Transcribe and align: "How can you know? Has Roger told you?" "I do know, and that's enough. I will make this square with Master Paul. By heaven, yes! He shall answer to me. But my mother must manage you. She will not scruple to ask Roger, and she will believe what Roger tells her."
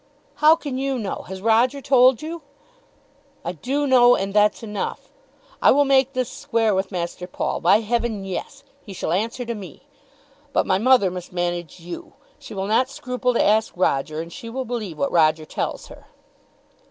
"How 0.37 0.55
can 0.55 0.79
you 0.79 0.97
know? 0.97 1.25
Has 1.27 1.43
Roger 1.43 1.79
told 1.79 2.23
you?" 2.23 2.41
"I 3.45 3.51
do 3.51 3.85
know, 3.85 4.15
and 4.15 4.33
that's 4.33 4.63
enough. 4.63 5.11
I 5.61 5.69
will 5.69 5.85
make 5.85 6.13
this 6.13 6.27
square 6.31 6.73
with 6.73 6.91
Master 6.91 7.27
Paul. 7.27 7.61
By 7.61 7.81
heaven, 7.81 8.25
yes! 8.25 8.63
He 8.83 8.93
shall 8.93 9.11
answer 9.11 9.45
to 9.45 9.53
me. 9.53 9.83
But 10.53 10.65
my 10.65 10.79
mother 10.79 11.11
must 11.11 11.31
manage 11.33 11.79
you. 11.79 12.13
She 12.39 12.55
will 12.55 12.65
not 12.65 12.89
scruple 12.89 13.35
to 13.35 13.43
ask 13.43 13.73
Roger, 13.77 14.21
and 14.21 14.33
she 14.33 14.49
will 14.49 14.65
believe 14.65 14.97
what 14.97 15.11
Roger 15.11 15.45
tells 15.45 15.85
her." 15.89 16.07